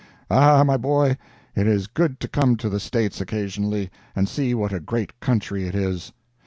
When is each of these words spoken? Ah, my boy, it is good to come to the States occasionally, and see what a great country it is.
Ah, 0.31 0.63
my 0.63 0.77
boy, 0.77 1.15
it 1.55 1.67
is 1.67 1.85
good 1.85 2.19
to 2.21 2.27
come 2.27 2.57
to 2.57 2.69
the 2.69 2.79
States 2.79 3.21
occasionally, 3.21 3.91
and 4.15 4.27
see 4.27 4.55
what 4.55 4.73
a 4.73 4.79
great 4.79 5.19
country 5.19 5.67
it 5.67 5.75
is. 5.75 6.11